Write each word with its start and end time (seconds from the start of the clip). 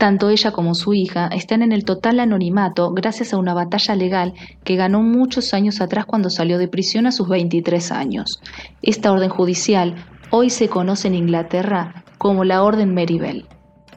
Tanto 0.00 0.30
ella 0.30 0.50
como 0.50 0.74
su 0.74 0.94
hija 0.94 1.26
están 1.26 1.60
en 1.60 1.72
el 1.72 1.84
total 1.84 2.20
anonimato 2.20 2.90
gracias 2.94 3.34
a 3.34 3.36
una 3.36 3.52
batalla 3.52 3.94
legal 3.94 4.32
que 4.64 4.76
ganó 4.76 5.02
muchos 5.02 5.52
años 5.52 5.82
atrás 5.82 6.06
cuando 6.06 6.30
salió 6.30 6.56
de 6.56 6.68
prisión 6.68 7.06
a 7.06 7.12
sus 7.12 7.28
23 7.28 7.92
años. 7.92 8.40
Esta 8.80 9.12
orden 9.12 9.28
judicial 9.28 9.96
hoy 10.30 10.48
se 10.48 10.70
conoce 10.70 11.08
en 11.08 11.16
Inglaterra 11.16 12.02
como 12.16 12.44
la 12.44 12.62
Orden 12.62 12.94
Meribel. 12.94 13.44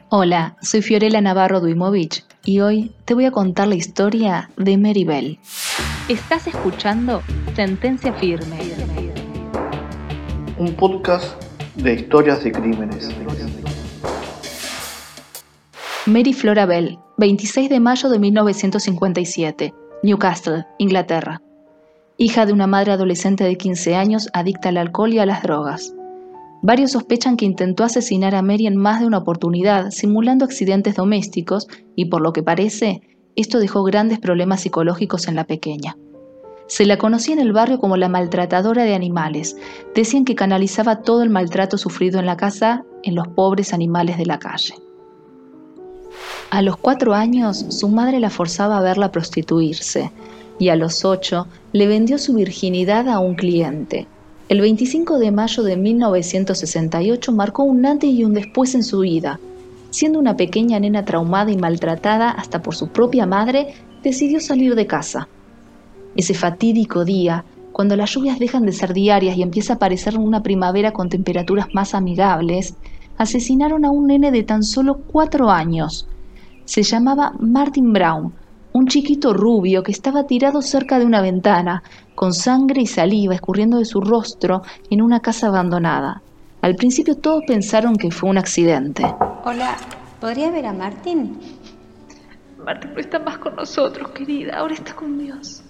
Hola, 0.10 0.58
soy 0.62 0.82
Fiorella 0.82 1.22
Navarro 1.22 1.62
Duimovich 1.62 2.26
y 2.44 2.60
hoy 2.60 2.92
te 3.06 3.14
voy 3.14 3.24
a 3.24 3.32
contar 3.32 3.70
la 3.70 3.76
historia 3.76 4.50
de 4.58 4.76
Meribel. 4.78 5.40
Estás 6.10 6.48
escuchando 6.48 7.22
Sentencia 7.56 8.12
Firme. 8.12 8.58
Un 10.58 10.74
podcast 10.74 11.42
de 11.76 11.94
historias 11.94 12.44
de 12.44 12.52
crímenes. 12.52 13.10
Mary 16.06 16.34
Flora 16.34 16.66
Bell, 16.66 17.00
26 17.16 17.70
de 17.70 17.80
mayo 17.80 18.10
de 18.10 18.20
1957, 18.20 19.74
Newcastle, 20.04 20.66
Inglaterra. 20.78 21.42
Hija 22.18 22.46
de 22.46 22.52
una 22.52 22.68
madre 22.68 22.92
adolescente 22.92 23.46
de 23.46 23.56
15 23.56 23.96
años 23.96 24.28
adicta 24.34 24.68
al 24.68 24.76
alcohol 24.76 25.14
y 25.14 25.20
a 25.20 25.26
las 25.26 25.44
drogas. 25.44 25.96
Varios 26.62 26.92
sospechan 26.92 27.38
que 27.38 27.46
intentó 27.46 27.86
asesinar 27.86 28.36
a 28.36 28.42
Mary 28.42 28.68
en 28.68 28.76
más 28.76 29.00
de 29.00 29.08
una 29.08 29.20
oportunidad, 29.20 29.92
simulando 29.92 30.44
accidentes 30.44 30.96
domésticos, 30.96 31.70
y 31.96 32.10
por 32.10 32.20
lo 32.20 32.34
que 32.34 32.44
parece, 32.44 33.00
esto 33.38 33.60
dejó 33.60 33.82
grandes 33.86 34.20
problemas 34.20 34.60
psicológicos 34.60 35.30
en 35.30 35.36
la 35.36 35.46
pequeña. 35.46 35.96
Se 36.68 36.86
la 36.86 36.98
conocía 36.98 37.36
en 37.36 37.40
el 37.40 37.54
barrio 37.54 37.80
como 37.80 37.96
la 37.96 38.10
maltratadora 38.10 38.84
de 38.84 38.94
animales. 38.94 39.56
Decían 39.96 40.26
que 40.26 40.36
canalizaba 40.36 41.02
todo 41.02 41.24
el 41.24 41.30
maltrato 41.30 41.78
sufrido 41.78 42.20
en 42.20 42.26
la 42.26 42.36
casa 42.36 42.84
en 43.04 43.16
los 43.16 43.30
pobres 43.30 43.74
animales 43.74 44.18
de 44.18 44.26
la 44.26 44.40
calle. 44.40 44.76
A 46.54 46.62
los 46.62 46.78
cuatro 46.78 47.16
años, 47.16 47.66
su 47.70 47.90
madre 47.90 48.20
la 48.20 48.30
forzaba 48.30 48.78
a 48.78 48.82
verla 48.84 49.12
prostituirse 49.12 50.12
y 50.60 50.70
a 50.70 50.76
los 50.76 51.04
ocho 51.04 51.48
le 51.72 51.88
vendió 51.88 52.20
su 52.20 52.36
virginidad 52.36 53.10
a 53.10 53.18
un 53.18 53.34
cliente. 53.34 54.06
El 54.50 54.62
25 54.62 55.18
de 55.18 55.32
mayo 55.32 55.64
de 55.64 55.78
1968 55.78 57.32
marcó 57.32 57.64
un 57.64 57.84
antes 57.88 58.12
y 58.12 58.24
un 58.24 58.36
después 58.36 58.76
en 58.76 58.84
su 58.84 59.00
vida. 59.00 59.40
Siendo 59.90 60.20
una 60.20 60.38
pequeña 60.38 60.80
nena 60.80 61.04
traumada 61.06 61.52
y 61.52 61.58
maltratada 61.58 62.30
hasta 62.30 62.62
por 62.62 62.76
su 62.76 62.90
propia 62.90 63.26
madre, 63.26 63.74
decidió 64.04 64.40
salir 64.40 64.76
de 64.76 64.86
casa. 64.86 65.28
Ese 66.16 66.36
fatídico 66.36 67.04
día, 67.04 67.46
cuando 67.72 67.96
las 67.96 68.12
lluvias 68.12 68.38
dejan 68.38 68.68
de 68.68 68.74
ser 68.74 68.94
diarias 68.94 69.36
y 69.38 69.42
empieza 69.42 69.74
a 69.74 69.76
aparecer 69.78 70.20
una 70.20 70.44
primavera 70.44 70.92
con 70.92 71.10
temperaturas 71.10 71.70
más 71.74 71.96
amigables, 71.96 72.76
asesinaron 73.18 73.86
a 73.86 73.90
un 73.90 74.06
nene 74.06 74.30
de 74.30 74.44
tan 74.44 74.62
solo 74.62 75.00
cuatro 75.08 75.50
años, 75.50 76.08
se 76.66 76.84
llamaba 76.84 77.34
Martin 77.40 77.94
Brown, 77.94 78.34
un 78.74 78.88
chiquito 78.88 79.34
rubio 79.34 79.84
que 79.84 79.92
estaba 79.92 80.26
tirado 80.26 80.62
cerca 80.62 81.00
de 81.00 81.06
una 81.06 81.22
ventana, 81.22 81.84
con 82.16 82.34
sangre 82.34 82.82
y 82.82 82.88
saliva 82.88 83.36
escurriendo 83.36 83.78
de 83.78 83.86
su 83.86 84.02
rostro 84.02 84.64
en 84.90 85.02
una 85.02 85.20
casa 85.20 85.48
abandonada. 85.48 86.22
Al 86.62 86.76
principio 86.76 87.16
todos 87.16 87.44
pensaron 87.46 87.96
que 87.96 88.10
fue 88.10 88.30
un 88.30 88.38
accidente. 88.38 89.04
Hola, 89.46 89.76
¿podría 90.20 90.50
ver 90.50 90.66
a 90.66 90.74
Martin? 90.74 91.40
Martin 92.66 92.94
no 92.94 93.00
está 93.00 93.20
más 93.20 93.38
con 93.38 93.56
nosotros, 93.56 94.10
querida, 94.12 94.58
ahora 94.58 94.74
está 94.74 94.96
con 94.96 95.20
Dios. 95.20 95.62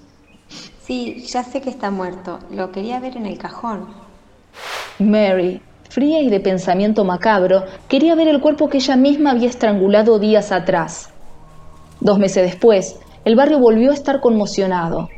Sí, 0.82 1.26
ya 1.28 1.44
sé 1.44 1.62
que 1.62 1.70
está 1.70 1.90
muerto. 1.90 2.40
Lo 2.52 2.72
quería 2.72 3.00
ver 3.00 3.18
en 3.18 3.26
el 3.26 3.38
cajón. 3.38 3.88
Mary, 5.00 5.62
fría 5.94 6.22
y 6.22 6.30
de 6.30 6.40
pensamiento 6.40 7.06
macabro, 7.06 7.66
quería 7.88 8.16
ver 8.16 8.28
el 8.28 8.42
cuerpo 8.42 8.68
que 8.68 8.78
ella 8.78 8.96
misma 8.96 9.30
había 9.30 9.48
estrangulado 9.48 10.18
días 10.18 10.52
atrás. 10.52 11.12
Dos 12.00 12.18
meses 12.18 12.44
después, 12.44 13.00
el 13.26 13.36
barrio 13.36 13.60
volvió 13.60 13.92
a 13.92 13.94
estar 13.94 14.20
conmocionado. 14.20 15.10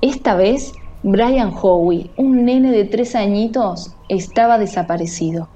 Esta 0.00 0.34
vez, 0.34 0.72
Brian 1.02 1.52
Howie, 1.52 2.10
un 2.16 2.46
nene 2.46 2.70
de 2.70 2.86
tres 2.86 3.14
añitos, 3.14 3.94
estaba 4.08 4.56
desaparecido. 4.56 5.46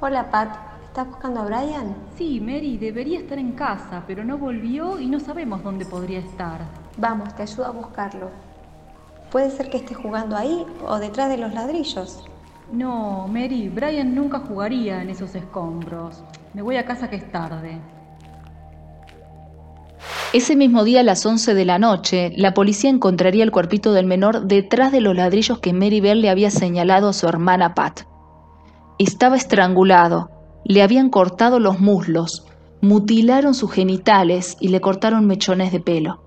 Hola, 0.00 0.30
Pat. 0.30 0.56
¿Estás 0.88 1.08
buscando 1.08 1.40
a 1.40 1.44
Brian? 1.46 1.96
Sí, 2.18 2.38
Mary, 2.38 2.76
debería 2.76 3.18
estar 3.18 3.38
en 3.38 3.52
casa, 3.52 4.04
pero 4.06 4.24
no 4.24 4.36
volvió 4.36 5.00
y 5.00 5.06
no 5.06 5.20
sabemos 5.20 5.64
dónde 5.64 5.86
podría 5.86 6.18
estar. 6.18 6.60
Vamos, 6.98 7.34
te 7.34 7.44
ayudo 7.44 7.64
a 7.64 7.70
buscarlo. 7.70 8.28
Puede 9.30 9.48
ser 9.48 9.70
que 9.70 9.78
esté 9.78 9.94
jugando 9.94 10.36
ahí 10.36 10.66
o 10.86 10.98
detrás 10.98 11.30
de 11.30 11.38
los 11.38 11.54
ladrillos. 11.54 12.26
No, 12.70 13.26
Mary, 13.28 13.68
Brian 13.68 14.14
nunca 14.14 14.40
jugaría 14.40 15.02
en 15.02 15.10
esos 15.10 15.34
escombros. 15.34 16.22
Me 16.54 16.62
voy 16.62 16.76
a 16.76 16.84
casa 16.84 17.10
que 17.10 17.16
es 17.16 17.30
tarde. 17.30 17.80
Ese 20.32 20.56
mismo 20.56 20.84
día 20.84 21.00
a 21.00 21.02
las 21.02 21.26
11 21.26 21.52
de 21.54 21.64
la 21.66 21.78
noche, 21.78 22.32
la 22.36 22.54
policía 22.54 22.88
encontraría 22.88 23.44
el 23.44 23.50
cuerpito 23.50 23.92
del 23.92 24.06
menor 24.06 24.46
detrás 24.46 24.90
de 24.90 25.02
los 25.02 25.14
ladrillos 25.14 25.58
que 25.58 25.74
Mary 25.74 26.00
Bell 26.00 26.22
le 26.22 26.30
había 26.30 26.50
señalado 26.50 27.08
a 27.08 27.12
su 27.12 27.28
hermana 27.28 27.74
Pat. 27.74 28.02
Estaba 28.98 29.36
estrangulado, 29.36 30.30
le 30.64 30.82
habían 30.82 31.10
cortado 31.10 31.58
los 31.58 31.80
muslos, 31.80 32.46
mutilaron 32.80 33.54
sus 33.54 33.72
genitales 33.72 34.56
y 34.58 34.68
le 34.68 34.80
cortaron 34.80 35.26
mechones 35.26 35.70
de 35.70 35.80
pelo. 35.80 36.22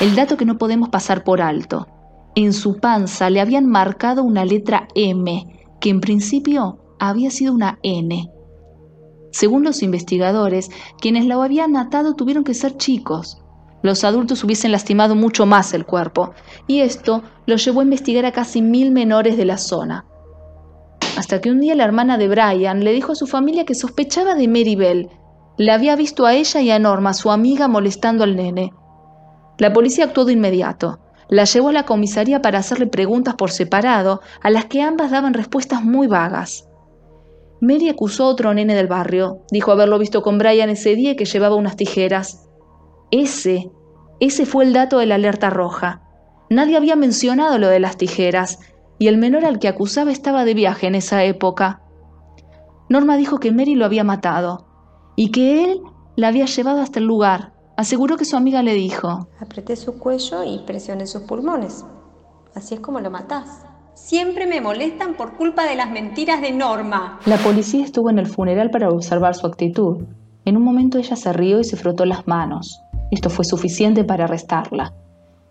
El 0.00 0.14
dato 0.14 0.36
que 0.36 0.44
no 0.44 0.58
podemos 0.58 0.90
pasar 0.90 1.24
por 1.24 1.40
alto. 1.40 1.88
En 2.36 2.52
su 2.52 2.78
panza 2.78 3.30
le 3.30 3.40
habían 3.40 3.66
marcado 3.66 4.24
una 4.24 4.44
letra 4.44 4.88
M, 4.96 5.46
que 5.80 5.90
en 5.90 6.00
principio 6.00 6.78
había 6.98 7.30
sido 7.30 7.52
una 7.52 7.78
N. 7.82 8.28
Según 9.30 9.62
los 9.62 9.82
investigadores, 9.82 10.70
quienes 11.00 11.26
la 11.26 11.36
habían 11.42 11.72
matado 11.72 12.14
tuvieron 12.14 12.42
que 12.42 12.54
ser 12.54 12.76
chicos. 12.76 13.40
Los 13.82 14.02
adultos 14.02 14.42
hubiesen 14.42 14.72
lastimado 14.72 15.14
mucho 15.14 15.46
más 15.46 15.74
el 15.74 15.86
cuerpo, 15.86 16.32
y 16.66 16.80
esto 16.80 17.22
los 17.46 17.64
llevó 17.64 17.80
a 17.80 17.84
investigar 17.84 18.24
a 18.24 18.32
casi 18.32 18.62
mil 18.62 18.90
menores 18.90 19.36
de 19.36 19.44
la 19.44 19.58
zona. 19.58 20.06
Hasta 21.16 21.40
que 21.40 21.50
un 21.50 21.60
día 21.60 21.76
la 21.76 21.84
hermana 21.84 22.18
de 22.18 22.26
Brian 22.26 22.82
le 22.82 22.92
dijo 22.92 23.12
a 23.12 23.16
su 23.16 23.28
familia 23.28 23.64
que 23.64 23.76
sospechaba 23.76 24.34
de 24.34 24.48
Mary 24.48 24.74
Bell. 24.74 25.10
La 25.56 25.74
había 25.74 25.94
visto 25.94 26.26
a 26.26 26.34
ella 26.34 26.60
y 26.60 26.70
a 26.72 26.80
Norma, 26.80 27.14
su 27.14 27.30
amiga, 27.30 27.68
molestando 27.68 28.24
al 28.24 28.34
nene. 28.34 28.72
La 29.58 29.72
policía 29.72 30.06
actuó 30.06 30.24
de 30.24 30.32
inmediato. 30.32 30.98
La 31.28 31.44
llevó 31.44 31.70
a 31.70 31.72
la 31.72 31.86
comisaría 31.86 32.42
para 32.42 32.58
hacerle 32.58 32.86
preguntas 32.86 33.34
por 33.34 33.50
separado, 33.50 34.20
a 34.42 34.50
las 34.50 34.66
que 34.66 34.82
ambas 34.82 35.10
daban 35.10 35.34
respuestas 35.34 35.82
muy 35.82 36.06
vagas. 36.06 36.68
Mary 37.60 37.88
acusó 37.88 38.24
a 38.24 38.28
otro 38.28 38.52
nene 38.52 38.74
del 38.74 38.88
barrio. 38.88 39.42
Dijo 39.50 39.72
haberlo 39.72 39.98
visto 39.98 40.22
con 40.22 40.38
Brian 40.38 40.68
ese 40.68 40.94
día 40.94 41.16
que 41.16 41.24
llevaba 41.24 41.56
unas 41.56 41.76
tijeras. 41.76 42.46
Ese, 43.10 43.70
ese 44.20 44.44
fue 44.44 44.64
el 44.64 44.72
dato 44.72 44.98
de 44.98 45.06
la 45.06 45.14
alerta 45.14 45.50
roja. 45.50 46.02
Nadie 46.50 46.76
había 46.76 46.94
mencionado 46.94 47.58
lo 47.58 47.68
de 47.68 47.80
las 47.80 47.96
tijeras, 47.96 48.58
y 48.98 49.08
el 49.08 49.16
menor 49.16 49.44
al 49.44 49.58
que 49.58 49.68
acusaba 49.68 50.12
estaba 50.12 50.44
de 50.44 50.54
viaje 50.54 50.86
en 50.86 50.94
esa 50.94 51.24
época. 51.24 51.82
Norma 52.90 53.16
dijo 53.16 53.40
que 53.40 53.50
Mary 53.50 53.74
lo 53.74 53.86
había 53.86 54.04
matado, 54.04 54.66
y 55.16 55.30
que 55.30 55.64
él 55.64 55.80
la 56.16 56.28
había 56.28 56.44
llevado 56.44 56.80
hasta 56.80 56.98
el 56.98 57.06
lugar, 57.06 57.53
Aseguró 57.76 58.16
que 58.16 58.24
su 58.24 58.36
amiga 58.36 58.62
le 58.62 58.72
dijo, 58.74 59.26
Apreté 59.40 59.74
su 59.74 59.98
cuello 59.98 60.44
y 60.44 60.58
presioné 60.60 61.08
sus 61.08 61.22
pulmones. 61.22 61.84
Así 62.54 62.74
es 62.74 62.80
como 62.80 63.00
lo 63.00 63.10
matás. 63.10 63.62
Siempre 63.94 64.46
me 64.46 64.60
molestan 64.60 65.16
por 65.16 65.36
culpa 65.36 65.64
de 65.64 65.74
las 65.74 65.90
mentiras 65.90 66.40
de 66.40 66.52
Norma. 66.52 67.18
La 67.26 67.36
policía 67.38 67.84
estuvo 67.84 68.10
en 68.10 68.20
el 68.20 68.26
funeral 68.26 68.70
para 68.70 68.90
observar 68.90 69.34
su 69.34 69.48
actitud. 69.48 70.04
En 70.44 70.56
un 70.56 70.62
momento 70.62 70.98
ella 70.98 71.16
se 71.16 71.32
rió 71.32 71.58
y 71.58 71.64
se 71.64 71.76
frotó 71.76 72.04
las 72.04 72.28
manos. 72.28 72.80
Esto 73.10 73.28
fue 73.28 73.44
suficiente 73.44 74.04
para 74.04 74.24
arrestarla. 74.24 74.92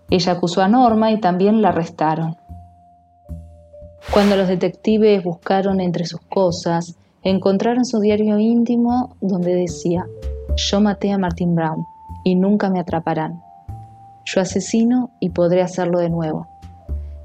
Ella 0.09 0.31
acusó 0.31 0.61
a 0.61 0.69
Norma 0.69 1.11
y 1.11 1.19
también 1.19 1.61
la 1.61 1.69
arrestaron. 1.69 2.37
Cuando 4.13 4.37
los 4.37 4.47
detectives 4.47 5.23
buscaron 5.23 5.81
entre 5.81 6.05
sus 6.05 6.21
cosas, 6.21 6.95
encontraron 7.21 7.83
su 7.83 7.99
diario 7.99 8.39
íntimo 8.39 9.15
donde 9.19 9.55
decía, 9.55 10.05
yo 10.55 10.79
maté 10.79 11.11
a 11.11 11.17
Martin 11.17 11.55
Brown 11.55 11.85
y 12.23 12.35
nunca 12.35 12.69
me 12.69 12.79
atraparán. 12.79 13.41
Yo 14.25 14.41
asesino 14.41 15.11
y 15.19 15.29
podré 15.29 15.61
hacerlo 15.61 15.99
de 15.99 16.09
nuevo. 16.09 16.47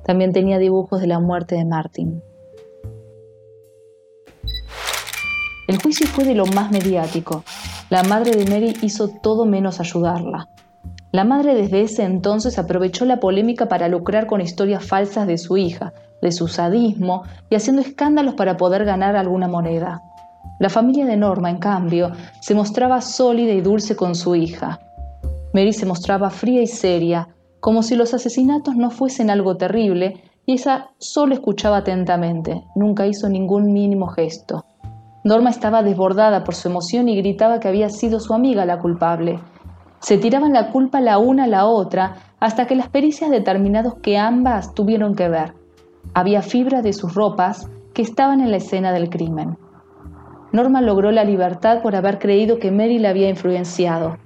También 0.05 0.33
tenía 0.33 0.59
dibujos 0.59 1.01
de 1.01 1.07
la 1.07 1.21
muerte 1.21 1.55
de 1.55 1.65
Martin. 1.65 2.23
El 5.69 5.81
juicio 5.83 6.07
fue 6.07 6.25
de 6.25 6.35
lo 6.35 6.47
más 6.47 6.71
mediático. 6.71 7.45
La 7.91 8.03
madre 8.03 8.33
de 8.33 8.51
Mary 8.51 8.75
hizo 8.83 9.09
todo 9.09 9.45
menos 9.45 9.81
ayudarla. 9.81 10.49
La 11.13 11.25
madre 11.25 11.55
desde 11.55 11.83
ese 11.83 12.05
entonces 12.05 12.59
aprovechó 12.59 13.05
la 13.05 13.21
polémica 13.21 13.69
para 13.69 13.89
lucrar 13.89 14.27
con 14.27 14.41
historias 14.41 14.85
falsas 14.85 15.27
de 15.27 15.39
su 15.39 15.57
hija, 15.57 15.93
de 16.21 16.33
su 16.33 16.49
sadismo 16.49 17.25
y 17.51 17.55
haciendo 17.55 17.83
escándalos 17.83 18.35
para 18.35 18.57
poder 18.57 18.85
ganar 18.85 19.17
alguna 19.17 19.49
moneda. 19.49 20.03
La 20.59 20.71
familia 20.71 21.07
de 21.07 21.17
Norma, 21.17 21.51
en 21.51 21.59
cambio, 21.59 22.13
se 22.41 22.55
mostraba 22.55 23.01
sólida 23.01 23.53
y 23.53 23.61
dulce 23.61 23.95
con 23.95 24.15
su 24.15 24.35
hija. 24.35 24.81
Mary 25.53 25.73
se 25.73 25.87
mostraba 25.87 26.31
fría 26.31 26.63
y 26.63 26.67
seria, 26.67 27.29
como 27.61 27.83
si 27.83 27.97
los 27.97 28.15
asesinatos 28.15 28.77
no 28.77 28.91
fuesen 28.91 29.31
algo 29.31 29.57
terrible, 29.57 30.23
y 30.47 30.55
esa 30.55 30.91
solo 30.99 31.35
escuchaba 31.35 31.79
atentamente, 31.79 32.65
nunca 32.75 33.07
hizo 33.07 33.29
ningún 33.29 33.73
mínimo 33.73 34.07
gesto. 34.09 34.65
Norma 35.25 35.51
estaba 35.51 35.83
desbordada 35.83 36.45
por 36.45 36.55
su 36.55 36.69
emoción 36.69 37.09
y 37.09 37.17
gritaba 37.17 37.61
que 37.61 37.69
había 37.69 37.91
sido 37.91 38.21
su 38.21 38.33
amiga 38.33 38.65
la 38.65 38.79
culpable. 38.79 39.41
Se 40.01 40.17
tiraban 40.17 40.53
la 40.53 40.71
culpa 40.71 41.01
la 41.01 41.19
una 41.19 41.45
a 41.45 41.49
la 41.49 41.67
otra 41.67 42.17
hasta 42.41 42.67
que 42.67 42.77
las 42.77 42.89
pericias 42.89 43.31
determinaron 43.31 44.01
que 44.01 44.17
ambas 44.17 44.75
tuvieron 44.75 45.15
que 45.15 45.29
ver. 45.29 45.55
Había 46.15 46.41
fibra 46.41 46.83
de 46.83 46.93
sus 46.93 47.15
ropas 47.15 47.69
que 47.93 48.03
estaban 48.03 48.41
en 48.41 48.51
la 48.51 48.59
escena 48.59 48.93
del 48.93 49.11
crimen. 49.11 49.59
Norma 50.53 50.81
logró 50.81 51.11
la 51.11 51.25
libertad 51.25 51.83
por 51.83 51.97
haber 51.97 52.19
creído 52.19 52.59
que 52.59 52.71
Mary 52.71 52.99
la 52.99 53.11
había 53.11 53.29
influenciado. 53.29 54.17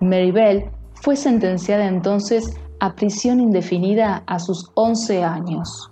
Mary 0.00 0.30
Bell 0.30 0.70
fue 0.94 1.16
sentenciada 1.16 1.86
entonces 1.86 2.56
a 2.80 2.94
prisión 2.94 3.40
indefinida 3.40 4.22
a 4.26 4.38
sus 4.38 4.70
11 4.74 5.24
años. 5.24 5.90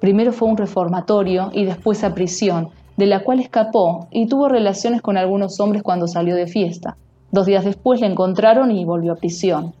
Primero 0.00 0.32
fue 0.32 0.48
un 0.48 0.56
reformatorio 0.56 1.50
y 1.52 1.64
después 1.64 2.04
a 2.04 2.14
prisión, 2.14 2.70
de 2.96 3.06
la 3.06 3.24
cual 3.24 3.40
escapó 3.40 4.06
y 4.10 4.26
tuvo 4.26 4.48
relaciones 4.48 5.02
con 5.02 5.16
algunos 5.16 5.58
hombres 5.60 5.82
cuando 5.82 6.06
salió 6.06 6.36
de 6.36 6.46
fiesta. 6.46 6.96
Dos 7.32 7.46
días 7.46 7.64
después 7.64 8.00
la 8.00 8.06
encontraron 8.06 8.70
y 8.70 8.84
volvió 8.84 9.12
a 9.12 9.16
prisión. 9.16 9.74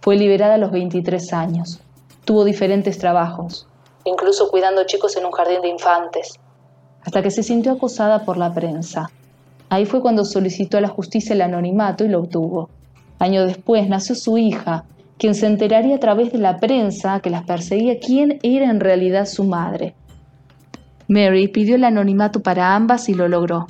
Fue 0.00 0.16
liberada 0.16 0.54
a 0.54 0.58
los 0.58 0.70
23 0.70 1.32
años. 1.32 1.80
Tuvo 2.24 2.44
diferentes 2.44 2.98
trabajos, 2.98 3.68
incluso 4.04 4.50
cuidando 4.50 4.84
chicos 4.84 5.16
en 5.16 5.26
un 5.26 5.32
jardín 5.32 5.60
de 5.62 5.68
infantes, 5.68 6.38
hasta 7.04 7.22
que 7.22 7.30
se 7.30 7.42
sintió 7.42 7.72
acosada 7.72 8.24
por 8.24 8.36
la 8.36 8.52
prensa. 8.52 9.10
Ahí 9.68 9.84
fue 9.84 10.00
cuando 10.00 10.24
solicitó 10.24 10.78
a 10.78 10.80
la 10.80 10.88
justicia 10.88 11.34
el 11.34 11.42
anonimato 11.42 12.04
y 12.04 12.08
lo 12.08 12.20
obtuvo. 12.20 12.70
Año 13.18 13.44
después 13.44 13.88
nació 13.88 14.14
su 14.14 14.38
hija, 14.38 14.84
quien 15.18 15.34
se 15.34 15.46
enteraría 15.46 15.96
a 15.96 16.00
través 16.00 16.32
de 16.32 16.38
la 16.38 16.58
prensa 16.58 17.20
que 17.20 17.30
las 17.30 17.44
perseguía 17.44 17.98
quién 17.98 18.38
era 18.42 18.70
en 18.70 18.80
realidad 18.80 19.26
su 19.26 19.44
madre. 19.44 19.94
Mary 21.08 21.48
pidió 21.48 21.76
el 21.76 21.84
anonimato 21.84 22.40
para 22.40 22.74
ambas 22.74 23.08
y 23.08 23.14
lo 23.14 23.28
logró. 23.28 23.66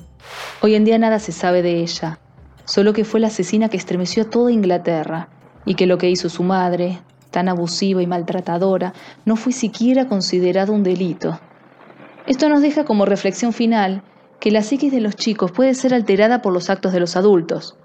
Hoy 0.61 0.75
en 0.75 0.85
día 0.85 0.99
nada 0.99 1.19
se 1.19 1.33
sabe 1.33 1.63
de 1.63 1.81
ella, 1.81 2.19
solo 2.65 2.93
que 2.93 3.05
fue 3.05 3.21
la 3.21 3.29
asesina 3.29 3.69
que 3.69 3.77
estremeció 3.77 4.25
a 4.25 4.31
toda 4.31 4.53
Inglaterra 4.53 5.29
y 5.65 5.75
que 5.75 5.87
lo 5.87 5.99
que 5.99 6.11
hizo 6.11 6.29
su 6.29 6.43
madre, 6.43 6.99
tan 7.31 7.49
abusiva 7.49 8.03
y 8.03 8.07
maltratadora, 8.07 8.93
no 9.25 9.37
fue 9.37 9.53
siquiera 9.53 10.09
considerado 10.09 10.73
un 10.73 10.83
delito. 10.83 11.39
Esto 12.27 12.49
nos 12.49 12.61
deja 12.61 12.85
como 12.85 13.05
reflexión 13.05 13.53
final 13.53 14.03
que 14.41 14.51
la 14.51 14.63
psiquis 14.63 14.93
de 14.93 15.01
los 15.01 15.17
chicos 15.17 15.53
puede 15.53 15.75
ser 15.75 15.95
alterada 15.95 16.43
por 16.43 16.53
los 16.53 16.71
actos 16.71 16.93
de 16.93 17.01
los 17.01 17.17
adultos 17.17 17.77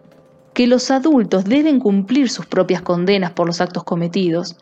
que 0.54 0.68
los 0.68 0.92
adultos 0.92 1.46
deben 1.46 1.80
cumplir 1.80 2.30
sus 2.30 2.46
propias 2.46 2.82
condenas 2.82 3.32
por 3.32 3.48
los 3.48 3.62
actos 3.62 3.84
cometidos 3.84 4.58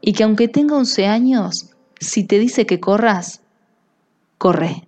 y 0.00 0.12
que 0.12 0.24
aunque 0.24 0.48
tenga 0.48 0.76
11 0.76 1.06
años, 1.06 1.70
si 2.00 2.24
te 2.24 2.38
dice 2.38 2.66
que 2.66 2.80
corras, 2.80 3.42
corre. 4.38 4.87